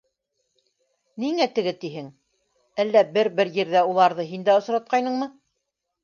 [1.23, 2.07] —Ниңә теге тиһең,
[2.83, 5.29] әллә бер-бер ерҙә уларҙы һин дә осратҡайныңмы?